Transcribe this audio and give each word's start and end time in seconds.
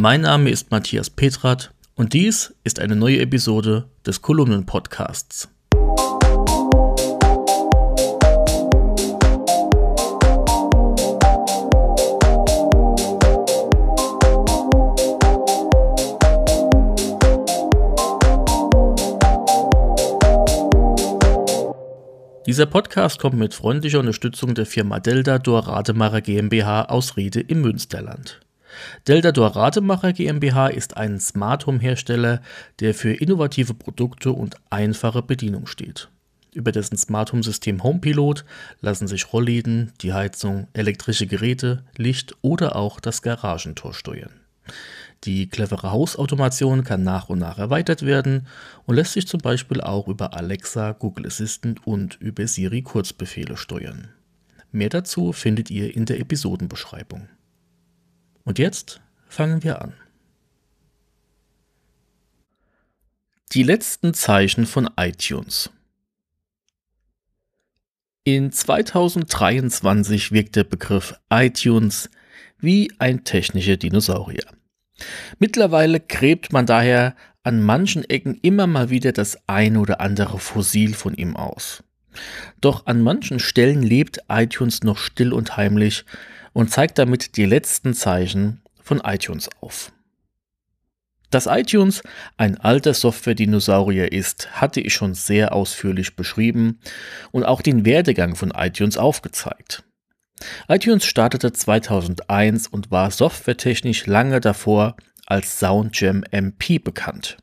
Mein 0.00 0.20
Name 0.20 0.48
ist 0.48 0.70
Matthias 0.70 1.10
Petrat 1.10 1.74
und 1.96 2.12
dies 2.12 2.54
ist 2.62 2.78
eine 2.78 2.94
neue 2.94 3.18
Episode 3.18 3.88
des 4.06 4.22
Kolumnen-Podcasts. 4.22 5.48
Dieser 22.46 22.66
Podcast 22.66 23.18
kommt 23.18 23.36
mit 23.36 23.52
freundlicher 23.52 23.98
Unterstützung 23.98 24.54
der 24.54 24.66
Firma 24.66 25.00
Delta 25.00 25.40
Dor 25.40 25.66
Rademacher 25.66 26.20
GmbH 26.20 26.84
aus 26.84 27.16
Riede 27.16 27.40
im 27.40 27.62
Münsterland. 27.62 28.38
Delta 29.06 29.32
Dor 29.32 29.56
Rademacher 29.56 30.12
GmbH 30.12 30.68
ist 30.68 30.96
ein 30.96 31.20
Smart 31.20 31.66
Home 31.66 31.80
Hersteller, 31.80 32.40
der 32.80 32.94
für 32.94 33.12
innovative 33.12 33.74
Produkte 33.74 34.32
und 34.32 34.56
einfache 34.70 35.22
Bedienung 35.22 35.66
steht. 35.66 36.08
Über 36.54 36.72
dessen 36.72 36.96
Smart 36.96 37.32
Home 37.32 37.42
System 37.42 37.82
HomePilot 37.82 38.44
lassen 38.80 39.06
sich 39.06 39.32
Rollläden, 39.32 39.92
die 40.00 40.12
Heizung, 40.12 40.68
elektrische 40.72 41.26
Geräte, 41.26 41.84
Licht 41.96 42.34
oder 42.42 42.76
auch 42.76 43.00
das 43.00 43.22
Garagentor 43.22 43.94
steuern. 43.94 44.32
Die 45.24 45.48
clevere 45.48 45.90
Hausautomation 45.90 46.84
kann 46.84 47.02
nach 47.02 47.28
und 47.28 47.40
nach 47.40 47.58
erweitert 47.58 48.02
werden 48.02 48.46
und 48.86 48.94
lässt 48.94 49.12
sich 49.12 49.26
zum 49.26 49.40
Beispiel 49.40 49.80
auch 49.80 50.06
über 50.06 50.34
Alexa, 50.34 50.92
Google 50.92 51.26
Assistant 51.26 51.86
und 51.86 52.16
über 52.20 52.46
Siri 52.46 52.82
Kurzbefehle 52.82 53.56
steuern. 53.56 54.08
Mehr 54.70 54.90
dazu 54.90 55.32
findet 55.32 55.70
ihr 55.70 55.94
in 55.94 56.04
der 56.04 56.20
Episodenbeschreibung. 56.20 57.28
Und 58.48 58.58
jetzt 58.58 59.02
fangen 59.28 59.62
wir 59.62 59.82
an. 59.82 59.92
Die 63.52 63.62
letzten 63.62 64.14
Zeichen 64.14 64.64
von 64.64 64.88
iTunes. 64.96 65.68
In 68.24 68.50
2023 68.50 70.32
wirkt 70.32 70.56
der 70.56 70.64
Begriff 70.64 71.14
iTunes 71.28 72.08
wie 72.58 72.90
ein 72.98 73.22
technischer 73.22 73.76
Dinosaurier. 73.76 74.46
Mittlerweile 75.38 76.00
gräbt 76.00 76.50
man 76.50 76.64
daher 76.64 77.16
an 77.42 77.62
manchen 77.62 78.02
Ecken 78.04 78.38
immer 78.40 78.66
mal 78.66 78.88
wieder 78.88 79.12
das 79.12 79.36
ein 79.46 79.76
oder 79.76 80.00
andere 80.00 80.38
Fossil 80.38 80.94
von 80.94 81.12
ihm 81.12 81.36
aus. 81.36 81.84
Doch 82.62 82.86
an 82.86 83.02
manchen 83.02 83.40
Stellen 83.40 83.82
lebt 83.82 84.20
iTunes 84.30 84.82
noch 84.84 84.96
still 84.96 85.34
und 85.34 85.58
heimlich 85.58 86.06
und 86.52 86.70
zeigt 86.70 86.98
damit 86.98 87.36
die 87.36 87.46
letzten 87.46 87.94
Zeichen 87.94 88.62
von 88.82 89.00
iTunes 89.04 89.48
auf. 89.60 89.92
Dass 91.30 91.46
iTunes 91.46 92.02
ein 92.38 92.58
alter 92.58 92.94
Software-Dinosaurier 92.94 94.12
ist, 94.12 94.60
hatte 94.60 94.80
ich 94.80 94.94
schon 94.94 95.14
sehr 95.14 95.52
ausführlich 95.52 96.16
beschrieben 96.16 96.80
und 97.32 97.44
auch 97.44 97.60
den 97.60 97.84
Werdegang 97.84 98.34
von 98.34 98.50
iTunes 98.50 98.96
aufgezeigt 98.96 99.84
iTunes 100.68 101.04
startete 101.04 101.52
2001 101.52 102.68
und 102.68 102.90
war 102.90 103.10
softwaretechnisch 103.10 104.06
lange 104.06 104.40
davor 104.40 104.96
als 105.26 105.58
Soundjam 105.58 106.24
MP 106.30 106.78
bekannt. 106.78 107.36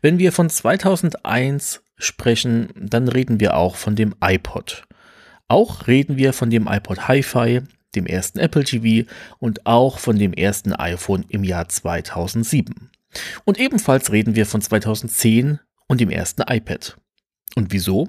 Wenn 0.00 0.18
wir 0.18 0.32
von 0.32 0.48
2001 0.48 1.82
sprechen, 1.96 2.68
dann 2.76 3.08
reden 3.08 3.40
wir 3.40 3.56
auch 3.56 3.76
von 3.76 3.96
dem 3.96 4.14
iPod. 4.22 4.84
Auch 5.48 5.86
reden 5.86 6.16
wir 6.16 6.32
von 6.32 6.50
dem 6.50 6.66
iPod 6.68 7.08
Hi-Fi, 7.08 7.62
dem 7.94 8.06
ersten 8.06 8.38
Apple 8.38 8.64
TV 8.64 9.08
und 9.38 9.66
auch 9.66 9.98
von 9.98 10.18
dem 10.18 10.32
ersten 10.32 10.72
iPhone 10.72 11.24
im 11.28 11.44
Jahr 11.44 11.68
2007. 11.68 12.90
Und 13.44 13.58
ebenfalls 13.58 14.12
reden 14.12 14.36
wir 14.36 14.46
von 14.46 14.60
2010 14.60 15.60
und 15.86 16.00
dem 16.00 16.10
ersten 16.10 16.42
iPad. 16.42 16.96
Und 17.54 17.72
wieso? 17.72 18.08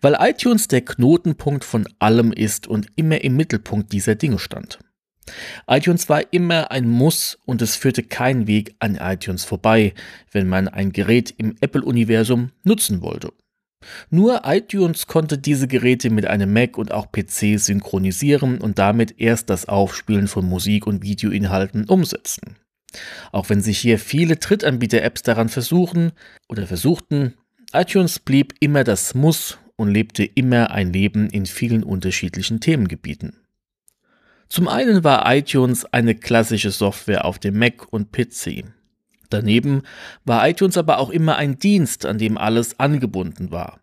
Weil 0.00 0.16
iTunes 0.20 0.68
der 0.68 0.82
Knotenpunkt 0.82 1.64
von 1.64 1.88
allem 1.98 2.32
ist 2.32 2.66
und 2.66 2.88
immer 2.96 3.22
im 3.22 3.36
Mittelpunkt 3.36 3.92
dieser 3.92 4.14
Dinge 4.14 4.38
stand. 4.38 4.78
iTunes 5.66 6.08
war 6.08 6.32
immer 6.32 6.70
ein 6.70 6.88
Muss 6.88 7.38
und 7.46 7.62
es 7.62 7.74
führte 7.74 8.04
kein 8.04 8.46
Weg 8.46 8.76
an 8.78 8.96
iTunes 8.96 9.44
vorbei, 9.44 9.92
wenn 10.30 10.48
man 10.48 10.68
ein 10.68 10.92
Gerät 10.92 11.34
im 11.36 11.56
Apple-Universum 11.60 12.52
nutzen 12.62 13.02
wollte. 13.02 13.32
Nur 14.10 14.42
iTunes 14.44 15.06
konnte 15.06 15.38
diese 15.38 15.68
Geräte 15.68 16.10
mit 16.10 16.26
einem 16.26 16.52
Mac 16.52 16.78
und 16.78 16.92
auch 16.92 17.12
PC 17.12 17.58
synchronisieren 17.58 18.58
und 18.60 18.78
damit 18.78 19.20
erst 19.20 19.50
das 19.50 19.66
Aufspielen 19.66 20.28
von 20.28 20.46
Musik 20.46 20.86
und 20.86 21.02
Videoinhalten 21.02 21.88
umsetzen. 21.88 22.56
Auch 23.32 23.50
wenn 23.50 23.60
sich 23.60 23.78
hier 23.78 23.98
viele 23.98 24.36
Drittanbieter-Apps 24.36 25.22
daran 25.22 25.48
versuchen 25.48 26.12
oder 26.48 26.66
versuchten, 26.66 27.34
iTunes 27.72 28.18
blieb 28.18 28.54
immer 28.60 28.84
das 28.84 29.14
Muss 29.14 29.58
und 29.76 29.90
lebte 29.90 30.24
immer 30.24 30.70
ein 30.70 30.92
Leben 30.92 31.28
in 31.28 31.46
vielen 31.46 31.82
unterschiedlichen 31.82 32.60
Themengebieten. 32.60 33.40
Zum 34.48 34.68
einen 34.68 35.02
war 35.02 35.30
iTunes 35.34 35.84
eine 35.92 36.14
klassische 36.14 36.70
Software 36.70 37.24
auf 37.24 37.38
dem 37.38 37.58
Mac 37.58 37.92
und 37.92 38.12
PC. 38.12 38.64
Daneben 39.30 39.82
war 40.24 40.48
iTunes 40.48 40.76
aber 40.76 40.98
auch 40.98 41.10
immer 41.10 41.36
ein 41.36 41.58
Dienst, 41.58 42.06
an 42.06 42.18
dem 42.18 42.38
alles 42.38 42.78
angebunden 42.78 43.50
war. 43.50 43.80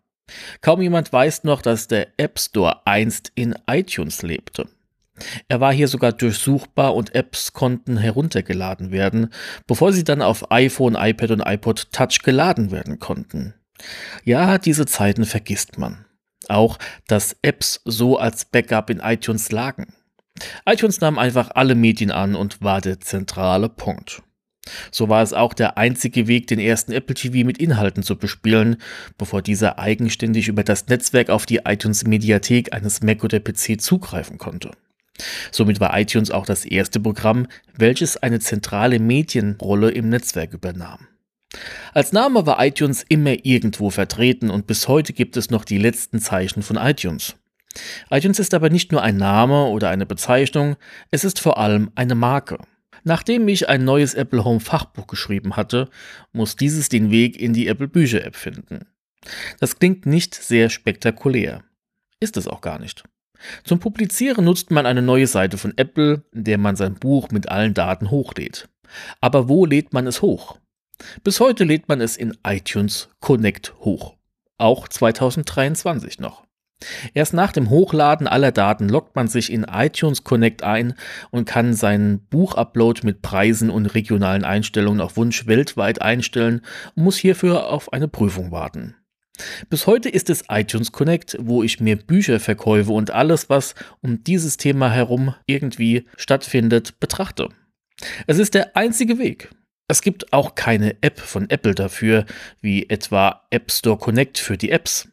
Kaum 0.60 0.80
jemand 0.80 1.12
weiß 1.12 1.44
noch, 1.44 1.62
dass 1.62 1.88
der 1.88 2.08
App 2.18 2.38
Store 2.38 2.86
einst 2.86 3.32
in 3.34 3.54
iTunes 3.66 4.22
lebte. 4.22 4.68
Er 5.48 5.60
war 5.60 5.72
hier 5.72 5.86
sogar 5.88 6.12
durchsuchbar 6.12 6.94
und 6.94 7.14
Apps 7.14 7.52
konnten 7.52 7.96
heruntergeladen 7.96 8.90
werden, 8.90 9.28
bevor 9.66 9.92
sie 9.92 10.02
dann 10.02 10.22
auf 10.22 10.50
iPhone, 10.50 10.96
iPad 10.98 11.30
und 11.30 11.46
iPod 11.46 11.92
Touch 11.92 12.22
geladen 12.24 12.72
werden 12.72 12.98
konnten. 12.98 13.54
Ja, 14.24 14.58
diese 14.58 14.86
Zeiten 14.86 15.24
vergisst 15.24 15.78
man. 15.78 16.04
Auch, 16.48 16.78
dass 17.06 17.36
Apps 17.42 17.80
so 17.84 18.18
als 18.18 18.44
Backup 18.44 18.90
in 18.90 19.00
iTunes 19.00 19.52
lagen. 19.52 19.94
iTunes 20.66 21.00
nahm 21.00 21.18
einfach 21.18 21.50
alle 21.54 21.76
Medien 21.76 22.10
an 22.10 22.34
und 22.34 22.60
war 22.60 22.80
der 22.80 23.00
zentrale 23.00 23.68
Punkt. 23.68 24.22
So 24.90 25.08
war 25.08 25.22
es 25.22 25.32
auch 25.32 25.54
der 25.54 25.76
einzige 25.76 26.26
Weg, 26.26 26.46
den 26.46 26.58
ersten 26.58 26.92
Apple 26.92 27.14
TV 27.14 27.46
mit 27.46 27.58
Inhalten 27.58 28.02
zu 28.02 28.16
bespielen, 28.16 28.76
bevor 29.18 29.42
dieser 29.42 29.78
eigenständig 29.78 30.48
über 30.48 30.64
das 30.64 30.86
Netzwerk 30.88 31.30
auf 31.30 31.46
die 31.46 31.60
iTunes 31.64 32.04
Mediathek 32.04 32.72
eines 32.72 33.02
Mac 33.02 33.24
oder 33.24 33.40
PC 33.40 33.80
zugreifen 33.80 34.38
konnte. 34.38 34.70
Somit 35.50 35.80
war 35.80 35.98
iTunes 35.98 36.30
auch 36.30 36.46
das 36.46 36.64
erste 36.64 36.98
Programm, 36.98 37.46
welches 37.76 38.16
eine 38.16 38.40
zentrale 38.40 38.98
Medienrolle 38.98 39.90
im 39.90 40.08
Netzwerk 40.08 40.52
übernahm. 40.54 41.06
Als 41.92 42.12
Name 42.12 42.46
war 42.46 42.64
iTunes 42.64 43.04
immer 43.08 43.44
irgendwo 43.44 43.90
vertreten 43.90 44.50
und 44.50 44.66
bis 44.66 44.88
heute 44.88 45.12
gibt 45.12 45.36
es 45.36 45.50
noch 45.50 45.64
die 45.64 45.78
letzten 45.78 46.18
Zeichen 46.18 46.62
von 46.62 46.76
iTunes. 46.76 47.36
iTunes 48.10 48.40
ist 48.40 48.54
aber 48.54 48.70
nicht 48.70 48.90
nur 48.90 49.02
ein 49.02 49.16
Name 49.16 49.66
oder 49.66 49.90
eine 49.90 50.06
Bezeichnung, 50.06 50.76
es 51.12 51.22
ist 51.22 51.38
vor 51.38 51.58
allem 51.58 51.90
eine 51.94 52.16
Marke. 52.16 52.58
Nachdem 53.04 53.46
ich 53.48 53.68
ein 53.68 53.84
neues 53.84 54.14
Apple 54.14 54.44
Home 54.44 54.60
Fachbuch 54.60 55.06
geschrieben 55.06 55.56
hatte, 55.56 55.90
muss 56.32 56.56
dieses 56.56 56.88
den 56.88 57.10
Weg 57.10 57.38
in 57.38 57.52
die 57.52 57.68
Apple 57.68 57.88
Bücher 57.88 58.24
App 58.24 58.34
finden. 58.34 58.86
Das 59.60 59.78
klingt 59.78 60.06
nicht 60.06 60.34
sehr 60.34 60.70
spektakulär. 60.70 61.62
Ist 62.18 62.36
es 62.36 62.48
auch 62.48 62.62
gar 62.62 62.78
nicht. 62.78 63.04
Zum 63.62 63.78
Publizieren 63.78 64.46
nutzt 64.46 64.70
man 64.70 64.86
eine 64.86 65.02
neue 65.02 65.26
Seite 65.26 65.58
von 65.58 65.74
Apple, 65.76 66.24
in 66.32 66.44
der 66.44 66.58
man 66.58 66.76
sein 66.76 66.94
Buch 66.94 67.30
mit 67.30 67.48
allen 67.48 67.74
Daten 67.74 68.10
hochlädt. 68.10 68.68
Aber 69.20 69.48
wo 69.48 69.66
lädt 69.66 69.92
man 69.92 70.06
es 70.06 70.22
hoch? 70.22 70.58
Bis 71.22 71.40
heute 71.40 71.64
lädt 71.64 71.88
man 71.88 72.00
es 72.00 72.16
in 72.16 72.36
iTunes 72.46 73.10
Connect 73.20 73.74
hoch. 73.80 74.14
Auch 74.56 74.88
2023 74.88 76.20
noch. 76.20 76.43
Erst 77.14 77.34
nach 77.34 77.52
dem 77.52 77.70
Hochladen 77.70 78.26
aller 78.26 78.52
Daten 78.52 78.88
loggt 78.88 79.16
man 79.16 79.28
sich 79.28 79.52
in 79.52 79.64
iTunes 79.64 80.24
Connect 80.24 80.62
ein 80.62 80.94
und 81.30 81.46
kann 81.46 81.74
seinen 81.74 82.20
Buchupload 82.26 83.00
mit 83.04 83.22
Preisen 83.22 83.70
und 83.70 83.86
regionalen 83.86 84.44
Einstellungen 84.44 85.00
auf 85.00 85.16
Wunsch 85.16 85.46
weltweit 85.46 86.02
einstellen 86.02 86.62
und 86.94 87.04
muss 87.04 87.16
hierfür 87.16 87.68
auf 87.68 87.92
eine 87.92 88.08
Prüfung 88.08 88.50
warten. 88.50 88.96
Bis 89.68 89.86
heute 89.86 90.08
ist 90.08 90.30
es 90.30 90.44
iTunes 90.48 90.92
Connect, 90.92 91.36
wo 91.40 91.62
ich 91.62 91.80
mir 91.80 91.96
Bücherverkäufe 91.96 92.92
und 92.92 93.10
alles, 93.10 93.50
was 93.50 93.74
um 94.00 94.22
dieses 94.22 94.56
Thema 94.56 94.90
herum 94.90 95.34
irgendwie 95.46 96.06
stattfindet, 96.16 97.00
betrachte. 97.00 97.48
Es 98.26 98.38
ist 98.38 98.54
der 98.54 98.76
einzige 98.76 99.18
Weg. 99.18 99.50
Es 99.88 100.02
gibt 100.02 100.32
auch 100.32 100.54
keine 100.54 101.02
App 101.02 101.20
von 101.20 101.50
Apple 101.50 101.74
dafür, 101.74 102.24
wie 102.60 102.88
etwa 102.88 103.42
App 103.50 103.70
Store 103.70 103.98
Connect 103.98 104.38
für 104.38 104.56
die 104.56 104.70
Apps. 104.70 105.08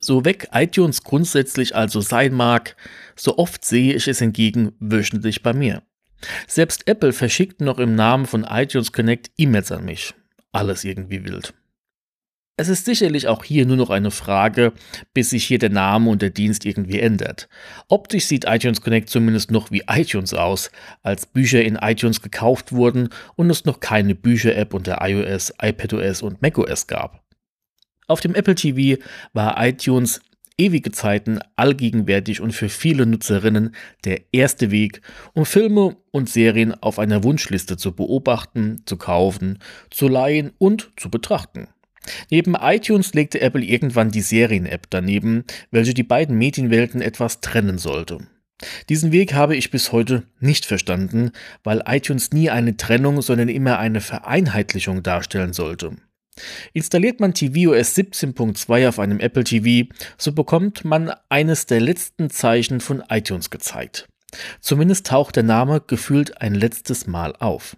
So 0.00 0.24
weg 0.24 0.48
iTunes 0.52 1.02
grundsätzlich 1.02 1.74
also 1.74 2.00
sein 2.00 2.32
mag, 2.32 2.76
so 3.16 3.36
oft 3.38 3.64
sehe 3.64 3.94
ich 3.94 4.06
es 4.06 4.20
hingegen 4.20 4.72
wöchentlich 4.78 5.42
bei 5.42 5.52
mir. 5.52 5.82
Selbst 6.46 6.88
Apple 6.88 7.12
verschickt 7.12 7.60
noch 7.60 7.78
im 7.78 7.94
Namen 7.94 8.26
von 8.26 8.44
iTunes 8.44 8.92
Connect 8.92 9.30
E-Mails 9.36 9.72
an 9.72 9.84
mich. 9.84 10.14
Alles 10.52 10.84
irgendwie 10.84 11.24
wild. 11.24 11.54
Es 12.60 12.68
ist 12.68 12.86
sicherlich 12.86 13.28
auch 13.28 13.44
hier 13.44 13.66
nur 13.66 13.76
noch 13.76 13.90
eine 13.90 14.10
Frage, 14.10 14.72
bis 15.14 15.30
sich 15.30 15.44
hier 15.44 15.60
der 15.60 15.70
Name 15.70 16.10
und 16.10 16.22
der 16.22 16.30
Dienst 16.30 16.66
irgendwie 16.66 16.98
ändert. 16.98 17.48
Optisch 17.86 18.24
sieht 18.24 18.46
iTunes 18.46 18.80
Connect 18.80 19.08
zumindest 19.08 19.52
noch 19.52 19.70
wie 19.70 19.84
iTunes 19.88 20.34
aus, 20.34 20.72
als 21.04 21.26
Bücher 21.26 21.62
in 21.62 21.76
iTunes 21.76 22.20
gekauft 22.20 22.72
wurden 22.72 23.10
und 23.36 23.48
es 23.48 23.64
noch 23.64 23.78
keine 23.78 24.16
Bücher-App 24.16 24.74
unter 24.74 24.98
iOS, 25.00 25.52
iPadOS 25.62 26.22
und 26.22 26.42
macOS 26.42 26.88
gab. 26.88 27.27
Auf 28.08 28.20
dem 28.20 28.34
Apple 28.34 28.54
TV 28.54 29.00
war 29.34 29.62
iTunes 29.64 30.20
ewige 30.56 30.90
Zeiten 30.90 31.38
allgegenwärtig 31.56 32.40
und 32.40 32.52
für 32.52 32.70
viele 32.70 33.06
Nutzerinnen 33.06 33.74
der 34.04 34.22
erste 34.32 34.70
Weg, 34.70 35.02
um 35.34 35.44
Filme 35.44 35.96
und 36.10 36.28
Serien 36.28 36.74
auf 36.82 36.98
einer 36.98 37.22
Wunschliste 37.22 37.76
zu 37.76 37.94
beobachten, 37.94 38.82
zu 38.86 38.96
kaufen, 38.96 39.58
zu 39.90 40.08
leihen 40.08 40.52
und 40.58 40.90
zu 40.96 41.10
betrachten. 41.10 41.68
Neben 42.30 42.54
iTunes 42.54 43.12
legte 43.12 43.42
Apple 43.42 43.62
irgendwann 43.62 44.10
die 44.10 44.22
Serien-App 44.22 44.86
daneben, 44.88 45.44
welche 45.70 45.92
die 45.92 46.02
beiden 46.02 46.38
Medienwelten 46.38 47.02
etwas 47.02 47.40
trennen 47.42 47.76
sollte. 47.76 48.18
Diesen 48.88 49.12
Weg 49.12 49.34
habe 49.34 49.54
ich 49.54 49.70
bis 49.70 49.92
heute 49.92 50.24
nicht 50.40 50.64
verstanden, 50.64 51.30
weil 51.62 51.82
iTunes 51.86 52.32
nie 52.32 52.48
eine 52.50 52.76
Trennung, 52.76 53.20
sondern 53.20 53.48
immer 53.48 53.78
eine 53.78 54.00
Vereinheitlichung 54.00 55.02
darstellen 55.02 55.52
sollte. 55.52 55.96
Installiert 56.72 57.20
man 57.20 57.34
tvOS 57.34 57.96
17.2 57.96 58.88
auf 58.88 58.98
einem 58.98 59.20
Apple 59.20 59.44
TV, 59.44 59.92
so 60.16 60.32
bekommt 60.32 60.84
man 60.84 61.12
eines 61.28 61.66
der 61.66 61.80
letzten 61.80 62.30
Zeichen 62.30 62.80
von 62.80 63.02
iTunes 63.08 63.50
gezeigt. 63.50 64.08
Zumindest 64.60 65.06
taucht 65.06 65.36
der 65.36 65.42
Name 65.42 65.82
gefühlt 65.86 66.40
ein 66.40 66.54
letztes 66.54 67.06
Mal 67.06 67.34
auf. 67.36 67.76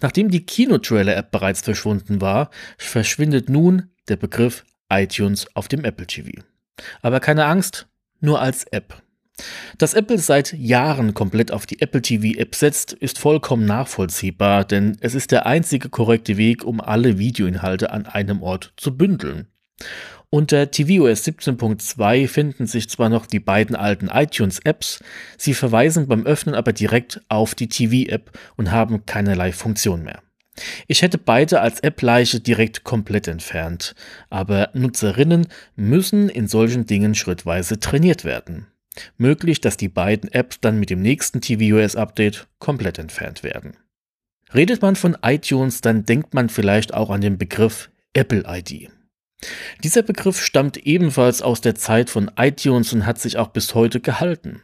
Nachdem 0.00 0.30
die 0.30 0.44
Kinotrailer-App 0.44 1.30
bereits 1.30 1.60
verschwunden 1.60 2.20
war, 2.20 2.50
verschwindet 2.76 3.48
nun 3.48 3.90
der 4.08 4.16
Begriff 4.16 4.64
iTunes 4.90 5.46
auf 5.54 5.68
dem 5.68 5.84
Apple 5.84 6.06
TV. 6.06 6.30
Aber 7.02 7.20
keine 7.20 7.44
Angst, 7.46 7.86
nur 8.20 8.40
als 8.40 8.64
App. 8.64 9.02
Dass 9.78 9.94
Apple 9.94 10.18
seit 10.18 10.52
Jahren 10.52 11.14
komplett 11.14 11.52
auf 11.52 11.66
die 11.66 11.80
Apple 11.80 12.02
TV 12.02 12.38
App 12.38 12.54
setzt, 12.54 12.92
ist 12.92 13.18
vollkommen 13.18 13.64
nachvollziehbar, 13.64 14.64
denn 14.64 14.96
es 15.00 15.14
ist 15.14 15.30
der 15.30 15.46
einzige 15.46 15.88
korrekte 15.88 16.36
Weg, 16.36 16.64
um 16.64 16.80
alle 16.80 17.18
Videoinhalte 17.18 17.90
an 17.90 18.06
einem 18.06 18.42
Ort 18.42 18.72
zu 18.76 18.96
bündeln. 18.96 19.46
Unter 20.32 20.70
tvOS 20.70 21.26
17.2 21.26 22.28
finden 22.28 22.68
sich 22.68 22.88
zwar 22.88 23.08
noch 23.08 23.26
die 23.26 23.40
beiden 23.40 23.74
alten 23.74 24.06
iTunes-Apps, 24.06 25.00
sie 25.36 25.54
verweisen 25.54 26.06
beim 26.06 26.24
Öffnen 26.24 26.54
aber 26.54 26.72
direkt 26.72 27.20
auf 27.28 27.56
die 27.56 27.68
TV-App 27.68 28.38
und 28.56 28.70
haben 28.70 29.06
keinerlei 29.06 29.50
Funktion 29.50 30.04
mehr. 30.04 30.22
Ich 30.86 31.02
hätte 31.02 31.18
beide 31.18 31.60
als 31.60 31.80
App-Leiche 31.80 32.38
direkt 32.38 32.84
komplett 32.84 33.26
entfernt, 33.26 33.94
aber 34.28 34.70
Nutzerinnen 34.72 35.48
müssen 35.74 36.28
in 36.28 36.46
solchen 36.46 36.86
Dingen 36.86 37.16
schrittweise 37.16 37.80
trainiert 37.80 38.24
werden. 38.24 38.68
Möglich, 39.16 39.60
dass 39.60 39.76
die 39.76 39.88
beiden 39.88 40.30
Apps 40.32 40.60
dann 40.60 40.80
mit 40.80 40.90
dem 40.90 41.00
nächsten 41.00 41.40
tvOS-Update 41.40 42.48
komplett 42.58 42.98
entfernt 42.98 43.42
werden. 43.42 43.76
Redet 44.52 44.82
man 44.82 44.96
von 44.96 45.16
iTunes, 45.22 45.80
dann 45.80 46.04
denkt 46.04 46.34
man 46.34 46.48
vielleicht 46.48 46.92
auch 46.92 47.10
an 47.10 47.20
den 47.20 47.38
Begriff 47.38 47.90
Apple 48.14 48.44
ID. 48.46 48.90
Dieser 49.84 50.02
Begriff 50.02 50.42
stammt 50.42 50.76
ebenfalls 50.76 51.40
aus 51.40 51.60
der 51.60 51.74
Zeit 51.74 52.10
von 52.10 52.30
iTunes 52.36 52.92
und 52.92 53.06
hat 53.06 53.18
sich 53.18 53.38
auch 53.38 53.48
bis 53.48 53.74
heute 53.74 54.00
gehalten. 54.00 54.62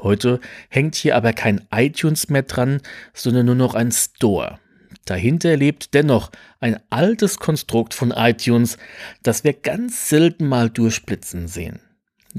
Heute 0.00 0.40
hängt 0.68 0.94
hier 0.94 1.16
aber 1.16 1.32
kein 1.32 1.66
iTunes 1.70 2.28
mehr 2.28 2.42
dran, 2.42 2.80
sondern 3.12 3.46
nur 3.46 3.54
noch 3.54 3.74
ein 3.74 3.92
Store. 3.92 4.58
Dahinter 5.04 5.56
lebt 5.56 5.94
dennoch 5.94 6.30
ein 6.60 6.80
altes 6.90 7.38
Konstrukt 7.38 7.92
von 7.92 8.10
iTunes, 8.10 8.78
das 9.22 9.44
wir 9.44 9.52
ganz 9.52 10.08
selten 10.08 10.46
mal 10.46 10.70
durchblitzen 10.70 11.46
sehen. 11.46 11.80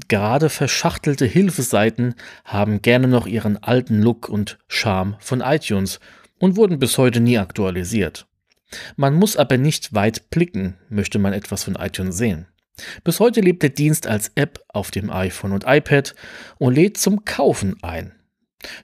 Gerade 0.08 0.50
verschachtelte 0.50 1.26
Hilfeseiten 1.26 2.16
haben 2.44 2.82
gerne 2.82 3.08
noch 3.08 3.28
ihren 3.28 3.62
alten 3.64 4.02
Look 4.02 4.28
und 4.28 4.58
Charme 4.68 5.16
von 5.20 5.42
iTunes 5.42 6.00
und 6.38 6.58
wurden 6.58 6.80
bis 6.80 6.98
heute 6.98 7.22
nie 7.22 7.38
aktualisiert. 7.38 8.28
Man 8.98 9.14
muss 9.14 9.38
aber 9.38 9.58
nicht 9.58 9.94
weit 9.94 10.30
blicken, 10.30 10.78
möchte 10.90 11.18
man 11.18 11.32
etwas 11.32 11.64
von 11.64 11.76
iTunes 11.76 12.18
sehen. 12.18 12.48
Bis 13.06 13.22
heute 13.22 13.40
lebt 13.40 13.64
der 13.64 13.70
Dienst 13.70 14.06
als 14.06 14.32
App 14.36 14.62
auf 14.68 14.92
dem 14.92 15.10
iPhone 15.10 15.54
und 15.54 15.64
iPad 15.66 16.14
und 16.58 16.76
lädt 16.76 16.98
zum 16.98 17.24
Kaufen 17.24 17.82
ein. 17.82 18.12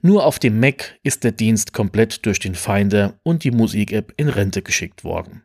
Nur 0.01 0.25
auf 0.25 0.39
dem 0.39 0.59
Mac 0.59 0.97
ist 1.03 1.23
der 1.23 1.31
Dienst 1.31 1.73
komplett 1.73 2.25
durch 2.25 2.39
den 2.39 2.55
Finder 2.55 3.19
und 3.23 3.43
die 3.43 3.51
Musik-App 3.51 4.13
in 4.15 4.29
Rente 4.29 4.61
geschickt 4.61 5.03
worden. 5.03 5.43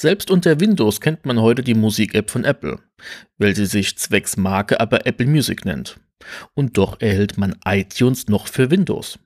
Selbst 0.00 0.30
unter 0.30 0.60
Windows 0.60 1.00
kennt 1.00 1.26
man 1.26 1.40
heute 1.40 1.64
die 1.64 1.74
Musik-App 1.74 2.30
von 2.30 2.44
Apple, 2.44 2.78
welche 3.36 3.66
sich 3.66 3.98
zwecks 3.98 4.36
Marke 4.36 4.78
aber 4.78 5.06
Apple 5.06 5.26
Music 5.26 5.64
nennt. 5.64 5.98
Und 6.54 6.78
doch 6.78 7.00
erhält 7.00 7.36
man 7.36 7.56
iTunes 7.64 8.28
noch 8.28 8.46
für 8.46 8.70
Windows. 8.70 9.18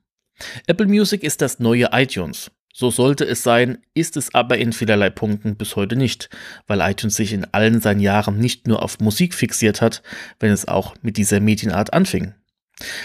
Apple 0.65 0.87
Music 0.87 1.21
ist 1.21 1.43
das 1.43 1.59
neue 1.59 1.89
iTunes. 1.91 2.49
So 2.73 2.89
sollte 2.89 3.23
es 3.23 3.43
sein, 3.43 3.83
ist 3.93 4.17
es 4.17 4.33
aber 4.33 4.57
in 4.57 4.73
vielerlei 4.73 5.11
Punkten 5.11 5.57
bis 5.57 5.75
heute 5.75 5.95
nicht, 5.95 6.31
weil 6.65 6.81
iTunes 6.81 7.17
sich 7.17 7.33
in 7.33 7.45
allen 7.53 7.79
seinen 7.79 7.99
Jahren 7.99 8.39
nicht 8.39 8.67
nur 8.67 8.81
auf 8.81 8.99
Musik 8.99 9.35
fixiert 9.35 9.79
hat, 9.79 10.01
wenn 10.39 10.51
es 10.51 10.67
auch 10.67 10.95
mit 11.03 11.17
dieser 11.17 11.39
Medienart 11.39 11.93
anfing. 11.93 12.33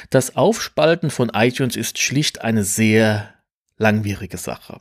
Das 0.08 0.36
Aufspalten 0.36 1.10
von 1.10 1.30
iTunes 1.34 1.76
ist 1.76 1.98
schlicht 1.98 2.40
eine 2.40 2.64
sehr 2.64 3.28
langwierige 3.76 4.38
Sache, 4.38 4.78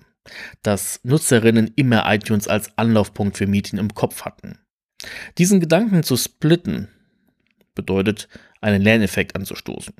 dass 0.64 1.00
Nutzerinnen 1.04 1.72
immer 1.76 2.04
iTunes 2.12 2.48
als 2.48 2.78
Anlaufpunkt 2.78 3.38
für 3.38 3.48
Medien 3.48 3.80
im 3.80 3.94
Kopf 3.94 4.24
hatten. 4.24 4.60
Diesen 5.38 5.60
Gedanken 5.60 6.04
zu 6.04 6.18
splitten 6.18 6.90
bedeutet, 7.76 8.28
einen 8.62 8.82
Lerneffekt 8.82 9.36
anzustoßen. 9.36 9.94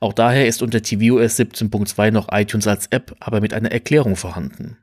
Auch 0.00 0.12
daher 0.12 0.46
ist 0.46 0.62
unter 0.62 0.82
tvOS 0.82 1.38
17.2 1.38 2.10
noch 2.10 2.28
iTunes 2.30 2.66
als 2.66 2.86
App, 2.88 3.16
aber 3.20 3.40
mit 3.40 3.54
einer 3.54 3.72
Erklärung 3.72 4.16
vorhanden. 4.16 4.76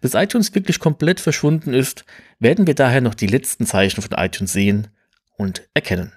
Bis 0.00 0.14
iTunes 0.14 0.54
wirklich 0.54 0.78
komplett 0.78 1.20
verschwunden 1.20 1.72
ist, 1.72 2.04
werden 2.38 2.66
wir 2.66 2.74
daher 2.74 3.00
noch 3.00 3.14
die 3.14 3.26
letzten 3.26 3.66
Zeichen 3.66 4.02
von 4.02 4.12
iTunes 4.18 4.52
sehen 4.52 4.88
und 5.36 5.68
erkennen. 5.74 6.12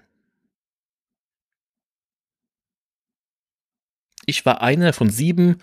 Ich 4.25 4.45
war 4.45 4.61
einer 4.61 4.93
von 4.93 5.09
sieben 5.09 5.57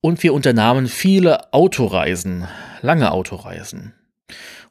und 0.00 0.22
wir 0.22 0.34
unternahmen 0.34 0.86
viele 0.86 1.52
Autoreisen, 1.52 2.46
lange 2.82 3.10
Autoreisen. 3.12 3.94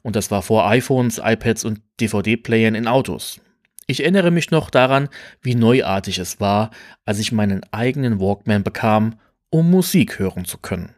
Und 0.02 0.16
das 0.16 0.30
war 0.30 0.42
vor 0.42 0.68
iPhones, 0.68 1.20
iPads 1.22 1.64
und 1.64 1.80
DVD-Playern 2.00 2.74
in 2.74 2.86
Autos. 2.86 3.40
Ich 3.86 4.00
erinnere 4.00 4.30
mich 4.30 4.50
noch 4.50 4.70
daran, 4.70 5.08
wie 5.42 5.54
neuartig 5.54 6.18
es 6.18 6.40
war, 6.40 6.70
als 7.04 7.18
ich 7.18 7.32
meinen 7.32 7.62
eigenen 7.72 8.20
Walkman 8.20 8.62
bekam, 8.62 9.18
um 9.50 9.70
Musik 9.70 10.18
hören 10.18 10.44
zu 10.44 10.58
können. 10.58 10.94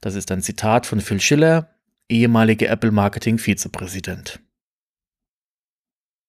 Das 0.00 0.14
ist 0.14 0.30
ein 0.30 0.42
Zitat 0.42 0.86
von 0.86 1.00
Phil 1.00 1.20
Schiller, 1.20 1.70
ehemaliger 2.08 2.68
Apple 2.68 2.90
Marketing 2.90 3.38
Vizepräsident. 3.38 4.40